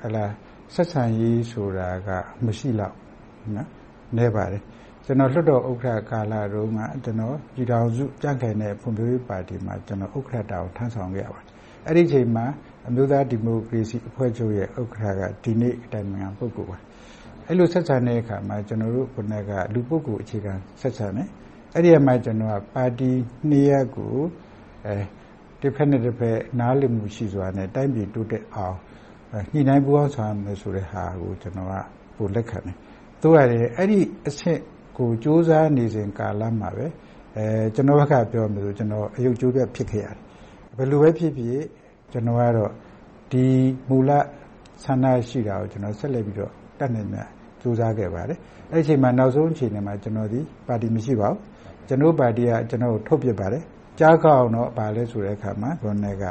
[0.00, 0.24] ဟလာ
[0.74, 2.08] ဆက်ဆံရေးဆိုတာက
[2.44, 2.94] မရှိတော့
[3.56, 3.68] နော်
[4.18, 4.62] နေပါတယ်
[5.04, 11.52] ကျွန်တော်လွတ်တော်ဥက္ကဋ္ဌကာလတုန်းကကျွန်တော်ပြည်တော်စုကြန့်ခိုင်တဲ့ဖွံ့ဖြိုးရေးပါတီမှာကျွန်တော်ဥက္ကဋ္ဌတာကိုထမ်းဆောင်ခဲ့ရပါတယ်
[11.86, 12.46] အဲ့ဒီချိန်မှာ
[12.88, 16.78] အမျိုးသားဒီမိုကရေစီအဖွဲ့ချုပ်ရဲ့ဥက္ကဋ္ဌကဒီနေ့အတိုင်းအံပုဂ္ဂိုလ်ပါ
[17.46, 21.28] အဲ့လိုဆက်ဆံတဲ့အခါမှာကျွန်တော်တို့ခုနကလူပုဂ္ဂိုလ်အခြေခံဆက်ဆံတယ်
[21.74, 23.10] အဲ့ဒီအမှကျွန်တော်ကပါတီ
[23.48, 24.14] နှစ်ရပ်ကို
[24.86, 24.94] အဲ
[25.60, 28.76] တစ်ဖက်နဲ့တစ်ဖက်နားလည်မှုရှိစွာနဲ့တိုင်းပြည်တိုးတက်အောင်
[29.52, 31.74] ညှိနှိုင်းပူးပေါင်းဆောင်မယ်ဆိုတဲ့ဟာကိုကျွန်တော်က
[32.16, 32.76] ပိုလက်ခံတယ်။
[33.22, 33.98] တို့ရတယ်အဲ့ဒီ
[34.28, 34.60] အဆင့်
[34.98, 36.86] ကိုစူးစမ်းနေစဉ်ကာလမှာပဲ
[37.36, 40.16] အဲကျွန်တော်ဘက်ကပြောမယ်ဆိုကျွန်တော်အယုတ်ကျိုးပြဖြစ်ခဲ့ရတယ်။
[40.76, 41.62] ဘယ်လိုပဲဖြစ်ဖြစ်
[42.12, 42.70] ကျွန်တော်ကတော့
[43.32, 43.46] ဒီ
[43.88, 44.10] မူလ
[44.82, 47.28] ဆန္ဒရှိတာကိုကျွန်တော်ဆက်လက်ပြီးတော့တတ်နိုင်မြတ်
[47.62, 48.38] စူးစမ်းခဲ့ပါတယ်။
[48.72, 51.38] အဲ့ဒီအချိန်မှာနောက်ဆုံးအချိန်မှာကျွန်တော်ဒီပါတီမရှိပါဘူး။
[51.88, 53.62] ကျွန်တော်ပါတီကကျွန်တော်ထုတ်ပြပါတယ်။
[53.98, 56.24] ကြားကောက်တော့ဗာလဲဆိုတဲ့အခါမှာခေါင်းက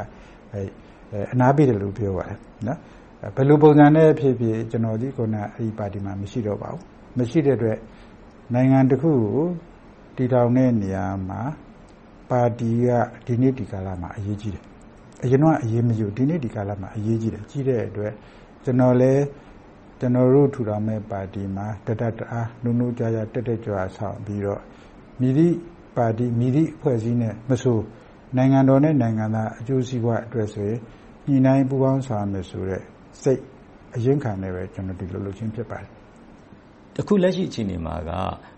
[0.52, 0.62] အဲ
[1.32, 2.78] အနာပေးတယ်လို့ပြောပါတယ်နော်
[3.36, 6.82] ဘယ်လိုပုံစံနဲ့ဖြစ်ဖြစ်ကျွန်တော်ဒီခုနအဲ့ဒီပါတီမှာမရှိတော့ပါဘူး
[7.18, 7.78] မရှိတဲ့အတွက်
[8.54, 9.46] နိုင်ငံတစ်ခုကို
[10.16, 11.40] တည်ထောင်တဲ့နေရာမှာ
[12.30, 12.88] ပါတီက
[13.26, 14.64] ဒီနေ့ဒီကာလမှာအရေးကြီးတယ်
[15.22, 18.12] အရင်တော့အရေးမကြီးဒီနေ့ဒီကာလမှာအရေးကြီးတယ်ကြီးတဲ့အတွက်
[18.64, 19.22] ကျွန်တော်လည်း
[20.02, 24.60] ကျွန်တော်တို့ထူထောင်မဲ့ပါတီမှာတတတအားနုနုကြကြတက်တက်ကြွဆောင်ပြီးတော့
[25.20, 25.54] မြည်သည့်
[25.96, 27.78] ပါတီမြည်သည့်အဖွဲ့အစည်းနဲ့မဆို
[28.36, 30.78] နိုင်ငံတော်နဲ့နိုင်ငံသားအကျိုးစီးပွားအတွက်ဆိုရင်
[31.26, 32.82] ညီနိုင်ပူပေါင်းဆောင်မယ်ဆိုတဲ့
[33.22, 33.40] စိတ်
[33.94, 35.90] အရင်ခံနေပဲကျွန်တော်ဒီလိုလုပ်ချင်းဖြစ်ပါတယ်
[36.96, 38.10] တခုလက်ရှိအခြေအနေမှာက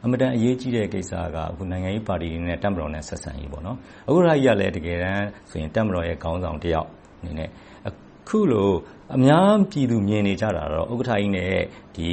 [0.04, 3.76] အမတန်အရေးကြီးတဲ့ကိစ္စကအခုနိုင်ငံရေးပါတီတွေနဲ့တက်မတော်နဲ့ဆက်ဆံရေးပေါ့နော်
[4.08, 6.88] အခုရကြီးကလည်းတကယ်တမ်းဆိုရင်တက်မတော်ရဲ့ခေါင်းဆောင်တယောက်
[7.20, 7.73] အနေနဲ့အ
[8.28, 8.70] ခုလို
[9.16, 11.54] အများပြည်သူမြင်နေကြတာတော့ဥက္ကဋ္ဌကြီးနဲ့
[11.96, 12.10] ဒီ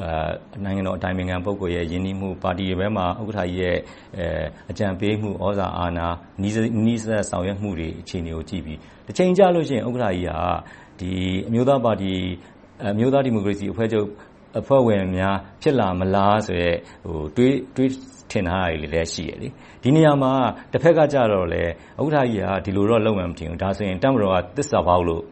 [0.00, 3.78] အဲနိုင်ငံတော်အတိုင်ပင်ခံပုဂ္ဂိုလ်ရဲ့ယဉ်ကျေးမှုပါတီရဲ့ဘက်မှာဥက္ကဋ္ဌကြီးရဲ့
[4.18, 4.26] အဲ
[4.70, 6.08] အကြံပေးမှုဩဇာအာဏာ
[6.42, 6.54] နီး
[6.86, 10.32] နီးစပ်ဆောင်ရွက်မှုတွေအခြေအနေကိုကြည့်ပြီးတစ်ချိန်ကြာလို့ရှိရင်ဥက္ကဋ္ဌကြီးက
[11.00, 11.12] ဒီ
[11.48, 12.14] အမျိုးသားပါတီ
[12.92, 14.08] အမျိုးသားဒီမိုကရေစီအဖွဲ့ချုပ်
[14.60, 16.70] အဖွဲ့ဝင်များဖြစ်လာမလားဆိုရဲ
[17.04, 17.90] ဟိုတွေးတွေး
[18.30, 19.48] ထင်ထားတာတွေလည်းရှိရလေ
[19.82, 20.32] ဒီနေရာမှာ
[20.72, 21.62] တစ်ဖက်ကကြတော့လေ
[22.00, 25.22] ဥက္ကဋ္ဌကြီးကဒီလိုတော့လုပ်မှမထင်ဘူးဒါဆိုရင်တမတော်ကသစ္စာပေါက်လို့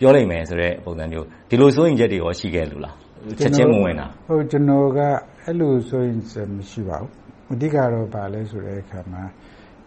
[0.00, 2.94] ပြောလိုက်မယ်ဆိုတဲ့ပုံစံမျိုးဒီလိုစိုးရင်ချက်တွေရောရှိခဲ့လို့လား
[3.38, 5.00] ချက်ချင်းဝင်တာဟုတ်ကျွန်တော်က
[5.42, 7.10] အဲ့လိုစိုးရင်ချက်မရှိပါဘူး
[7.52, 9.22] အဓိကတော့ပါလဲဆိုတဲ့အခါမှာ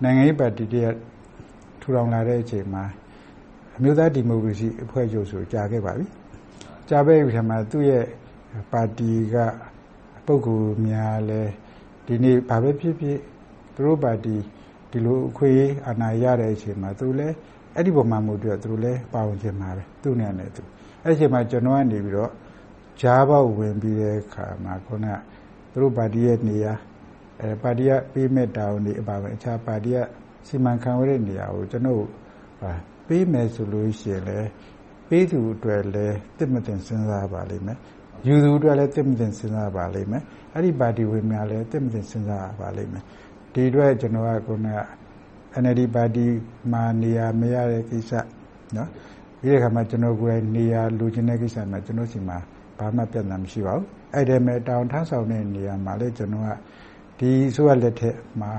[0.04, 0.95] နိုင်ငံရေးပါတီတည်း
[1.82, 2.84] ထူထောင်လာတဲ့အချိန်မှာ
[3.78, 6.06] အမျိုးသားဒီမိုကရေစီအဖွဲ့ချုပ်ဆိုကြာခဲ့ပါပြီ
[6.89, 8.06] ကြာပဲဒီမှာသူ့ရဲ့
[8.71, 9.36] ပါတီက
[10.26, 11.41] ပုဂ္ဂိုလ်များလဲ
[12.06, 13.19] ဒီနေ့ဘာပဲဖြစ်ဖြစ်
[13.76, 14.36] သူတို့ပါတီ
[14.91, 17.36] ဒီလိုအခွင့်အာဏာရတဲ့အချိန်မှာသူလည်း
[17.75, 20.62] အဲ့ဒီပုံမှန်မှုတွေသူတို့လည်းပါဝင်ခြင်းမှာပဲသူ့နဲ့နဲ့သူ
[21.03, 22.31] အဲ့ဒီအချိန်မှာကျွန်တော်ကနေပြီးတော့
[23.01, 25.07] ဂျားဘောက်ဝင်ပြီးတဲ့အခါမှာခုန
[25.71, 26.73] သူတို့ပါတီရဲ့နေရာ
[27.41, 29.97] အဲပါတီကပေးမဲ့တာဝန်တွေအပါဝင်အခြားပါတီက
[30.47, 32.03] စီမံခန့်ခွဲတဲ့နေရာကိုကျွန်တော်
[33.07, 34.49] ပေးမယ်ဆိုလို့ရှိရင်လည်း
[35.09, 37.77] ပေးသူအတွက်လည်းတစ်မတင်စဉ်းစားပါလိမ့်မယ်
[38.27, 43.03] ယူသူအတွက်လည်းတစ်မတင်စဉ်းစားပါလိမ့်မယ်အဲ့ဒီပါတီဝင်များလည်းတစ်မတင်စဉ်းစားပါလိမ့်မယ်
[43.53, 44.79] ဒီအတွက်ကျွန်တော်ကခုနက
[45.61, 46.25] NLD ပါတီ
[46.71, 48.11] မှာနေရာမရတဲ့ကိစ္စ
[48.75, 48.89] နော်
[49.39, 52.37] ပြီးတဲ့အခါမှာကျွန်တော်ကိုယ်တိုင်နေရာလူချင်းတဲ့ကိစ္စမှာကျွန်တော်စီမှာ
[52.77, 56.49] ဘာမှပြဿနာမရှိပါဘူးအဲ့ဒီမဲ့တောင်ထမ်းဆောင်တဲ့နေရာမှာလည်းကျွန်တော်က
[57.19, 58.51] ဒီဆိုရလက်ထက်မှာ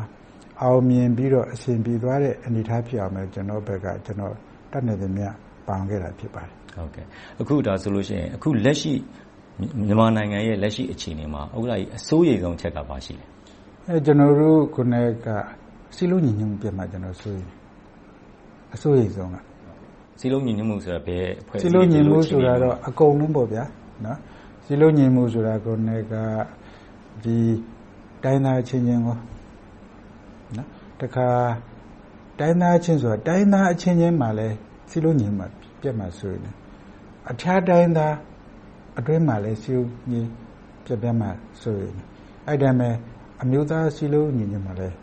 [0.63, 4.35] အောင်မြင်ပြီးတော့အဆင်ပြေသွားတဲ့အနေအထားဖြစ်အောင်လည်းကျွန်တော်ဘက်ကကျွန်တော်
[4.73, 5.33] တတ်နေတဲ့မြတ်
[5.69, 7.05] ပေါင်ခဲ့တာဖြစ်ပါတယ်ဟုတ်ကဲ့
[7.41, 8.93] အခုဒါဆိုလို့ရှိရင်အခုလက်ရှိ
[9.87, 13.29] မြန်မာနိုင်ငံရဲ့လက်ရှိအခြေအနေမှာဥက္ကဋ္ဌကြီးအစိုးရဆုံးချက်ကပါရှိတယ်
[13.89, 15.29] အဲကျွန်တော်တို့ခုနက
[15.97, 17.51] စီလုံးညီညွတ်မှုပြတ်မှကျွန်တော်စိုးရိမ်
[18.75, 19.37] အစိုးရိမ်ဆုံးက
[20.19, 23.65] စီလုံးညီညွတ်မှုဆိုတာဘယ်အဖွဲ့စီလုံးညီမှုဆိုတာတော့အကုန်လုံးပေါ့ဗျာ
[24.05, 24.19] နော်
[24.65, 26.15] စီလုံးညီမှုဆိုတာခုနက
[27.25, 27.39] ဒီ
[28.25, 29.17] တိုင်းသားချင်းချင်းကို
[30.57, 30.69] နော်
[31.01, 31.29] တခါ
[32.39, 34.57] တိုင်းသားချင်းဆိုတာတိုင်းသားအချင်းချင်းမှလည်း
[34.91, 35.45] စီလုံးညီမှ
[35.81, 36.55] ပြတ်မှဆိုရင်
[37.31, 38.15] အခြားတိုင်းသား
[38.99, 40.21] အတွင်းမှာလည်းစီလုံးညီ
[40.85, 41.29] ပြတ်ပြတ်မှ
[41.63, 41.95] ဆိုရင်
[42.49, 42.95] အဲ့ဒါမဲ့
[43.43, 44.97] အမျိုးသားစီလုံးညီညွတ်မှလည်း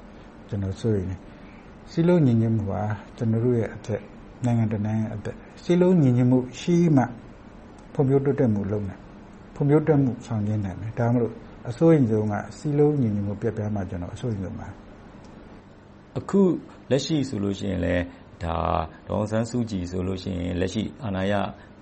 [0.52, 1.18] ကျွန်တော်ဆိုရင်
[1.92, 2.82] စီလုံးညီညွတ်မှုဟာ
[3.18, 4.02] ကျွန်တော်တို့ရဲ့အသက်
[4.46, 7.04] နိုင်ငံတနိုင်ငံအသက်စီလုံးညီညွတ်မှုရှိမှ
[7.94, 9.02] ဖွံ့ဖြိုးတိုးတက်မှုလုပ်နိုင်
[9.56, 11.36] ဖွံ့ဖြိုးတက်မှုဆောင်ကျဉ်နိုင်မယ်ဒါမှမဟုတ်
[11.70, 14.68] အစိုးရဆုံးကစီလုံးညီညွတ်မှုပြတ်ပြားမှကျွန်တော်အစိုးရဆုံးပါ
[16.18, 16.42] အခု
[16.92, 18.04] လက်ရှိဆိုလို့ရှိရင်လည်း
[18.44, 18.58] ဒါ
[19.08, 21.34] ဒေါအောင်ဆန်းစုကြည်ဆိုလို့ရှိရင်လက်ရှိအာဏာရ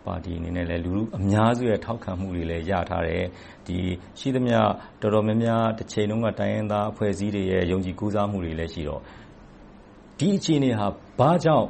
[0.10, 3.24] ပါတီအနေနဲ့လည်းလူလူအများစုရဲ့ထောက်ခံမှုတွေလည်းရထားတယ်
[3.68, 3.78] ဒီ
[4.20, 4.58] ရှိသမျှ
[5.02, 9.02] တော်တော်များများတစ်ချိန်လုံးကတိုင်းရင်းသားအဖွဲ့အစည်းတွေရဲ့ယုံကြည်ကူးစားမှုတွေလည်းရှိတော့
[10.20, 10.88] ဒီအခြေအနေဟာ
[11.20, 11.68] ဘာကြောင့်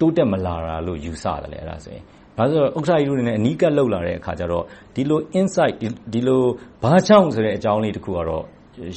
[0.00, 2.04] တိုးတက်မလာတာလို့ယူဆတယ်လေအဲ့ဒါဆိုရင်
[2.36, 5.74] ဘာလို့ဥက္ကဋ္ဌကြီးတို့နေနဲ့အနီးကပ်လောက်လာတဲ့အခါကျတော့ဒီလို insight
[6.12, 6.42] ဒီလို
[6.82, 8.90] ဘာကြောင့်ဆိုတဲ့အကြောင်းလေးတစ်ခုကတော့ဟို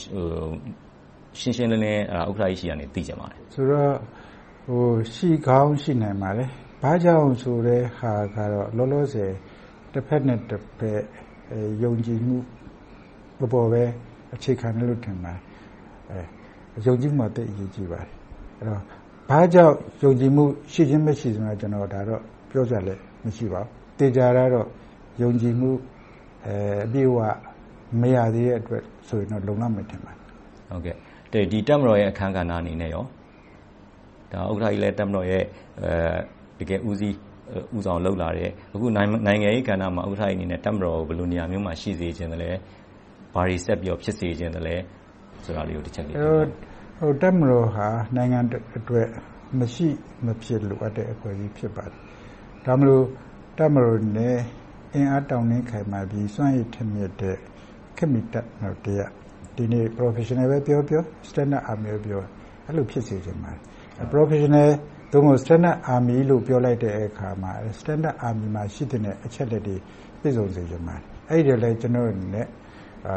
[1.39, 3.93] ရှင်းရှင်းလင်းလင်းဥက္ကဋ္ဌကြီးရှိကနေသိကြပါတယ်ဆိုတော့
[4.67, 6.45] ဟိုရှိကောင်းရှိနိုင်ပါလေ
[6.81, 9.31] ဘာကြောင့်ဆိုတဲ့ဟာကတော့လောလောဆယ်
[9.93, 11.01] တစ်ဖက်နဲ့တစ်ဖက်
[11.83, 12.37] ယုံကြည်မှု
[13.53, 13.83] ပေါ်ပဲ
[14.33, 15.33] အခြေခံတယ်လို့ထင်ပါ
[16.09, 16.25] တယ်
[16.75, 18.11] အဲယုံကြည်မှုတိတ်အရေးကြီးပါတယ်
[18.57, 18.81] အဲ့တော့
[19.29, 24.67] ဘာကြောင့်ယုံကြည်မှုရှိခြင်းမရှိခြင်းတော့ကျွန်တော်ဒါတော့ပြောကြလဲမရှိပါဘူးတေချာတော့
[25.21, 25.71] ယုံကြည်မှု
[26.45, 27.19] အဲအပြည့်အဝ
[28.01, 30.19] မရသေးတဲ့အတွက်ဆိုရင်တော့လုံလောက်မယ်ထင်ပါတယ်
[30.69, 30.95] ဟုတ်ကဲ့
[31.33, 33.03] တဲ့ဒီတက်မတော်ရဲ့အခန်းကဏ္ဍအနေနဲ့ရော
[34.31, 35.43] ဒါဥက္ကဋ္ဌကြီးလည်းတက်မတော်ရဲ့
[35.81, 35.91] အဲ
[36.59, 37.15] တကယ်ဦးစီး
[37.75, 39.03] ဦးဆောင်လှုပ်လာတယ် အခုနို
[39.35, 42.51] င်ငံရေးကဏ္ဍမှာ ဥက္ကဋ္ဌကြီးအနေနဲ့တက်မတော်ကို ဘယ်လိုနေရာမျိုးမှာ ရှိစေခြင်းတလဲ
[43.33, 44.75] ဘာတွေဆက်ပြီးဖြစ်စေခြင်းတလဲ
[45.43, 46.23] ဆိုတာလေးကို တစ်ချက်လေးပြော
[46.99, 48.49] ဟိုတက်မတော်ဟာ နိုင်ငံအ
[48.89, 49.07] တွက်
[49.59, 49.87] မရှိ
[50.25, 51.95] မဖြစ်လိုအပ်တဲ့ အဖွဲ့အစည်း ဖြစ်ပါတယ်
[52.65, 53.05] ဒါမလို့
[53.57, 54.37] တက်မတော်နဲ့
[54.93, 57.37] အင်အားတောင်းနှင်းခိုင်မာပြီး စွမ်းရည်ထမြက်တဲ့
[57.97, 59.11] ခက်မီတက်တော့တရား
[59.55, 62.21] ဒီနေ့ professional ပဲပြောပြော standard army ပြော
[62.65, 63.59] အဲ့လို ဖြစ်စေချင်ပါတယ်
[64.13, 64.69] professional
[65.15, 69.75] သို့မဟုတ် standard army လို့ပြောလိုက်တဲ့အခါမှာ standard army မှာရှိတဲ့အချက်လက်တွေ
[70.19, 72.47] ပြည့်စုံစေချင်ပါတယ်အဲ့ဒီလည်း ကျွန်တော်အနေနဲ့
[73.07, 73.15] အာ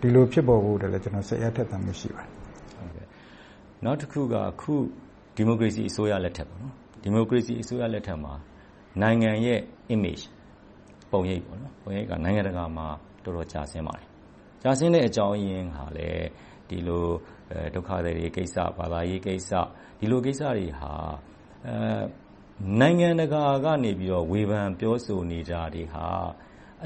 [0.00, 2.32] ဒီလိုဖြစ်ပေါ်ဖို့တည်းလည်း ကျွန်တော်စိတ်အထက်သမ်းမရှိပါဘူး
[2.76, 3.06] ဟုတ်ကဲ့
[3.84, 4.74] နောက်တစ်ခုကအခု
[5.36, 8.34] ဒီမိုကရေစီအစိုးရလက်ထက်ပေါ့နော်ဒီမိုကရေစီအစိုးရလက်ထက်မှာ
[9.02, 9.60] နိုင်ငံရဲ့
[9.94, 10.24] image
[11.12, 12.86] ပုံရိပ်ပေါ့နော်ပုံရိပ်ကနိုင်ငံတကာမှာ
[13.24, 14.06] တော်တော်ကြာဆင်းပါတယ်
[14.62, 16.26] ကြာဆင်းတဲ့အကြောင်းရင်းဟာလည်း
[16.68, 17.06] ဒီလို
[17.74, 19.50] ဒုက္ခတွေကိစ္စဘာသာရေးကိစ္စ
[19.98, 20.92] ဒီလိုကိစ္စတွေဟာ
[21.66, 22.02] အဲ
[22.80, 26.06] နိုင်ငံတကာကနေပြီးတော့ဝေဖန်ပြောဆိုနေကြတွေဟာ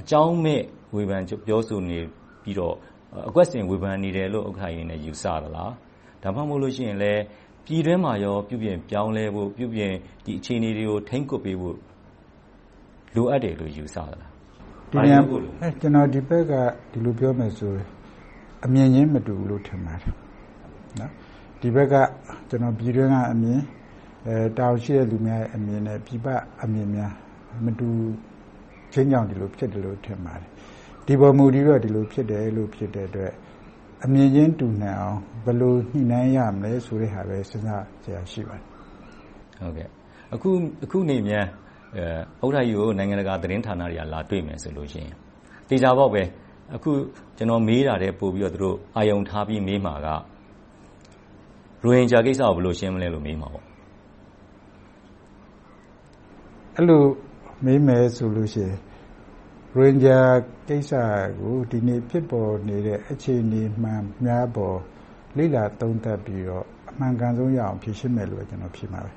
[0.00, 0.62] အကြောင်းမဲ့
[0.94, 1.98] ဝေဖန်ပြောဆိုနေ
[2.42, 2.74] ပြီးတော့
[3.28, 5.72] အကွက်စင်ဝေဖန်နေတယ်လို့ဥက္ကဋ္ဌကြီးနဲ့ယူဆသလား
[6.22, 7.22] ဒါမှမဟုတ်လို့ရှိရင်လည်း
[7.66, 9.92] ပြည်တွင်းမှာရောပြုပြင်ပြောင်းလဲဖို့ပြုပြင်
[10.24, 11.76] ဒီအခြေအနေတွေကိုထိန်းကွပ်ပေးဖို့
[13.14, 14.30] လိုအပ်တယ်လို့ယူဆသလား
[14.90, 15.18] ဒီနေရာ
[15.62, 16.52] အဲကျွန်တော်ဒီဘက်က
[16.92, 17.70] ဒီလိုပြောမယ်ဆို
[18.64, 20.12] အမြင်ချင်းမတူဘူးလို့ထင်ပါတယ်
[21.00, 21.10] နော်
[21.62, 21.94] ဒီဘက်က
[22.48, 23.60] ကျွန်တော်ပြည်တွင်းကအမြင်
[24.26, 26.26] အဲတောင်ရှိတဲ့လူများရဲ့အမြင်နဲ့ပြည်ပ
[26.62, 27.12] အမြင်များ
[27.64, 27.88] မတူ
[28.92, 30.48] ချင်းကြောင်ဒီလိုဖြစ်တယ်လို့ထင်ပါတယ်
[31.06, 33.32] ဒီပေါ်မူပြီးတော့ဒီလိုဖြစ်တယ်လို့ဖြစ်တဲ့အတွက်
[34.04, 38.64] အမြင်ချင်းတူနိုင်အောင်ဘယ်လိုညှိနှိုင်းရမလဲဆိုတဲ့ဟာပဲစဉ်းစားကြရရှိပါတယ်
[39.60, 39.88] ဟုတ်ကဲ့
[40.34, 40.50] အခု
[40.84, 41.46] အခုနေမြန်
[41.96, 45.14] အဲဥဒ္ဓယိုနိုင်ငံတကာသတင်းဌာနတွေကလာတွေ့မယ်ဆိုလို့ရှိရင်
[45.68, 46.22] တေချာပေါက်ပဲ
[46.74, 46.90] အခု
[47.36, 50.08] ကျွန်တော်မေးတာတဲ့ပို့ပြီးတော့သူတို့အာယုံထားပြီးမေးမှာက
[51.82, 53.64] ရိုဟင်ဂျာကိစ္စကိုဘယ်လိုရှင်းမလဲလို့မေးမှာပေါ့
[56.76, 57.04] အဲ့လို
[57.64, 58.78] မေးမယ်ဆိုလို့ရှိရင်
[59.74, 60.20] ရိုဟင်ဂျာ
[60.68, 60.92] ကိစ္စ
[61.40, 64.78] ကိုဒီနေ့ဖြစ်ပေါ်နေတဲ့အခြေအနေမှန်များပေါ်
[65.36, 69.10] လိလာသုံးသပ်ပြီးတော့အမှန်ကန်ဆုံးရအောင်ဖြည့်ရှင်းမယ်လို့ကျွန်တော်ဖြေမှာပဲ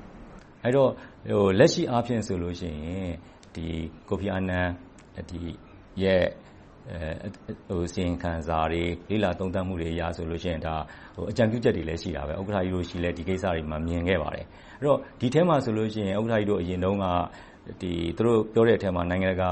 [0.62, 0.90] အဲ့တော့
[1.30, 3.10] ဟိုလက်ရှိအားဖြင့်ဆိုလို့ရှိရင်
[3.54, 3.66] ဒီ
[4.08, 4.68] ကိုဖီအာနန်
[5.30, 5.40] ဒီ
[6.02, 6.24] ရဲ့
[6.92, 10.74] အဲဟိုစီရင်ခံစာတွေ လေးလာသုံးသပ်မှုတွေရဆိုလို့ရှိရင်ဒါ
[11.14, 14.46] ဟိုအကြံပြုချက်တွေလည်း ရှိတာပဲ ဥက္ကဋ္ဌကြီးတို့ရှိလဲဒီကိစ္စတွေမှာ မြင်ခဲ့ပါတယ်
[14.78, 17.06] အဲ့တော့ ဒီထဲမှာဆိုလို့ရှိရင် ဥက္ကဋ္ဌကြီးတို့ အရင်တုန်းက
[17.80, 19.50] ဒီသူတို့ပြောတဲ့အထက်မှာ နိုင်ငံတကာ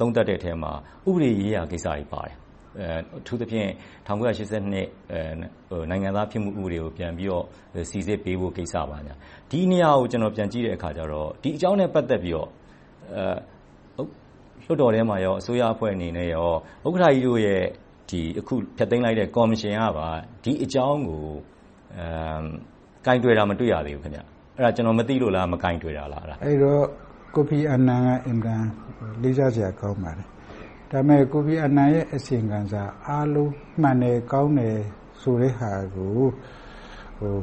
[0.00, 0.72] သုံးသပ်တဲ့အထက်မှာ
[1.08, 2.34] ဥပဒေရေးရာကိစ္စတွေပါတယ်
[2.80, 3.70] အဲအထူးသဖြင့်
[4.06, 5.20] 1982အဲ
[5.68, 7.44] ဟိုနိုင်ငံသားဖြစ်မှု ဥပဒေကို ပြန်ပြီးတော့
[7.90, 9.14] စီစစ်ပေးဖို့ကိစ္စပါညာ
[9.50, 12.48] ဒီနေရာကို ကျွန်တော် ပြန်ကြည့်တဲ့အခါကျတော့ ဒီအကြောင်းနဲ့ ပတ်သက်ပြီးတော့
[13.16, 13.53] အဲ
[14.64, 16.48] လွှတ်တော်ထဲမှာရော အစိုးရအဖွဲ့အနေနဲ့ရော
[16.86, 17.62] ဥက္ကဋ္ဌကြီးတို့ရဲ့
[18.10, 20.08] ဒီအခု ဖျက်သိမ်းလိုက်တဲ့ ကော်မရှင်ကပါ
[20.44, 21.24] ဒီအကြောင်းကို
[21.96, 22.06] အဲ
[23.06, 24.20] ကင်တွေ့တာ မတွေ့ရသေးဘူးခင်ဗျ
[24.56, 26.82] အဲ့ဒါ ကျွန်တော် မသိလို့လား မကင်တွေ့တာလား အဲ့ဒါအဲ့တော့
[27.34, 28.62] ကိုဖီအနန်က အင်ကန်
[29.22, 30.26] လေးစားစရာ ကောင်းပါတယ်
[30.90, 34.76] ဒါပေမဲ့ ကိုဖီအနန်ရဲ့ အစီရင်ခံစာ အားလုံးမှန်တယ် ကောင်းတယ်
[35.22, 36.10] ဆိုတဲ့ဟာကို
[37.18, 37.36] ဟို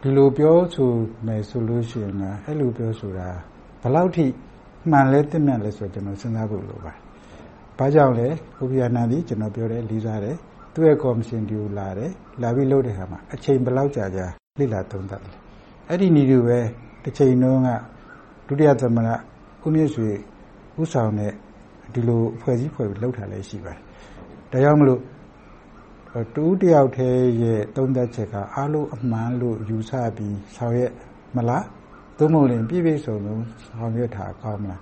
[0.00, 0.90] ဒီလိုပြောဆို
[1.26, 3.28] မယ်ဆိုလို့ရှိရင် အဲ့လိုပြောဆိုတာ
[3.82, 4.26] ဘယ်လောက်ထိ
[4.90, 7.00] မှန်လဲသိမြတ်လဲဆိုတော့ကျွန်တော်စဉ်းစားဖို့လိုပါတယ်။
[7.78, 10.36] ဘာကြောင့်လဲကိုဖီအနန်ဒီကျွန်တော်ပြောတယ်လေးစားတယ်
[10.74, 12.10] သူ့ရဲ့ကော်မရှင်ဒီကိုလာတယ်
[12.42, 14.26] လာပြီးလုပ်တဲ့ခါမှာအချိန်ဘယ်လောက်ကြာကြာ
[14.58, 15.34] လေ့လာသုံးသပ်တယ်။
[15.88, 16.58] အဲ့ဒီနေတူပဲ
[17.04, 17.68] တစ်ချိန်လုံးက
[18.46, 19.08] ဒုတိယသမ္မတ
[19.64, 20.08] ဦးမြင့်ဆွေ
[20.80, 21.32] ဥဆောင်တဲ့
[21.92, 23.80] ဒီလိုအဖွဲ့စည်းဖွဲ့ပြီးလှုပ်ထားလဲရှိပါတယ်။
[24.50, 25.00] ဒါကြောင့်မလို့
[26.34, 30.92] တူတယောက်တည်းရဲ့သုံးသက်ချက်ကအားလုံးအမှန်လို့ယူဆပြီးဆောင်ရွက်
[31.36, 31.64] မလား
[32.18, 34.80] သို့မဟုတ်ရင်ပြည့်ပြည့်စုံစုံဆောင်ရွက်တာကောင်းမလား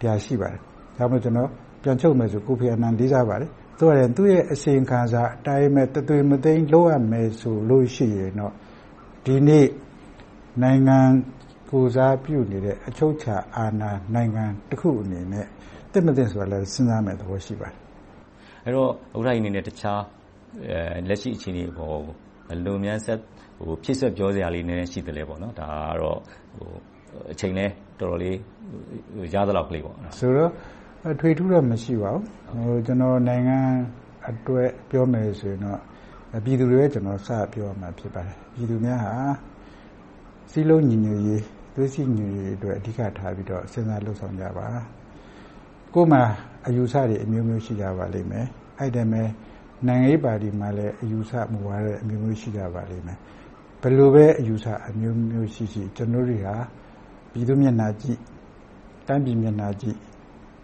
[0.00, 0.60] တရားရှိပါတယ်။
[0.98, 1.48] ဒါမှမဟုတ်ကျွန်တော်
[1.82, 8.52] ပြန်ချုပ်မယ်ဆိုကိုဖီအနန်လေးစားပါတယ်။သူကလည်းသူ့ရဲ့အစီရင်ခံစာအတိုင်းမဲ့တသွေမသိမ်းလုပ်ရမယ်ဆိုလို့ရှိရင်တော့
[9.24, 9.66] ဒီနေ့
[10.62, 10.98] နိုင်ငံ
[11.70, 15.46] ကိုစားပြုနေတဲ့အချုပ်ချာအာဏာနိုင်ငံတစ်ခုအနေနဲ့
[15.92, 17.76] တစ်မသိဆိုတာလည်းစဉ်းစားမယ်သဘောရှိပါတယ်။
[18.64, 20.00] အဲ့တော့ဥက္ကဋ္ဌအနေနဲ့တခြား
[20.68, 21.98] အဲလက်ရှိအခြေအနေပေါ်
[22.48, 23.18] ဘယ်လိုများဆက်
[23.66, 26.18] ဟိုဖြစ်ဆက်ပြောစရာလေးနည်းနည်းရှိတယ်လေပေါ့နော်။ဒါကတော့
[26.56, 26.70] ဟို
[27.32, 27.66] အချိန်လဲ
[27.98, 28.36] တော်တော်လေး
[29.34, 30.50] ရသလောက်ကလေးပေါ့။ဆိုတော့
[31.20, 32.22] ထွေထူးတော့မရှိပါဘူး။
[32.66, 33.58] ဟိုကျွန်တော်နိုင်ငံ
[34.28, 35.78] အတွက်ပြောမယ်ဆိုရင်တော့
[36.44, 39.14] ပြည်သူတွေကျွန်တော်စပြောမှာဖြစ်ပါတယ်။ပြည်သူများဟာ
[40.50, 41.42] စီးလုံးညီညွတ်ရေး
[41.74, 44.66] သွေးစည်းညီညွတ်ရေးအတွက်အဓိကထားပြီးတော့စဉ်းစားလှုပ်ဆောင်ကြပါ
[45.94, 46.22] ကိုယ်မှာ
[46.66, 48.46] အယူဆတွေအမျိုးမျိုးရှိကြပါလိမ့်မယ်
[48.78, 49.28] အဲ့ဒါမဲ့
[49.88, 53.18] နိုင်ငံရေးပါတီမှာလည်းအယူဆမူဝါဒအမျိုးမျိုးရှိကြပါလိမ့်မယ်
[53.82, 56.56] ဘယ်လိုပဲအယူဆအမျိုးမျိုးရှိရှိကျွန်တော်တို့ဟာ
[57.32, 58.18] ပြည်သူမျက်နှာကြည့်
[59.06, 59.96] တိုင်းပြည်မျက်နှာကြည့်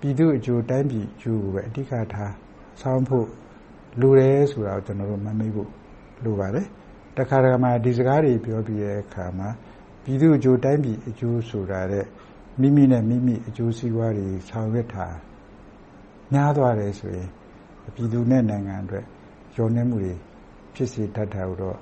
[0.00, 2.32] ပြည်သူအကျိုးတိုင်းပြည်အကျိုးကိုပဲအဓိကထား
[2.80, 3.26] ဆောင်းဖို့
[4.00, 5.68] လူတယ်ဆိုတာကိုကျွန်တော်တို့မမေ့ဖို့
[6.24, 6.66] လိုပါတယ်
[7.16, 9.48] တခါတခါမှဒီစကားတွေပြောပြီးတဲ့အခါမှာ
[10.04, 12.06] ပြည်သူအကျိုးတိုင်းပြည်အကျိုးဆိုတာတဲ့
[12.60, 15.06] မိမိနဲ့မိမိအကျိုးစီးပွားတွေဆောင်ရွက်တာ
[16.32, 17.28] များသွားတယ်ဆိုရင်
[17.94, 19.04] ပြည်သူနဲ့နိုင်ငံအတွက်
[19.56, 20.14] ရောနှဲမှုတွေ
[20.74, 21.78] ဖြစ်စေတတ်တာတော့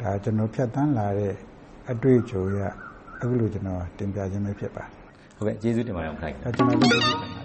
[0.00, 1.34] ဒါကျွန်တော်ဖြတ်တန်းလာတဲ့
[1.90, 2.60] အတွေ့အကြုံရ
[3.20, 4.90] အခုလိုကျွန်တော်တင်ပြခြင်းပဲဖြစ်ပါတယ်
[5.36, 7.35] ဟုတ်ကဲ့ကျေးဇူးတင်ပါတယ်ဥက္ကဋ္ဌဒါကျွန်တော်လုပ်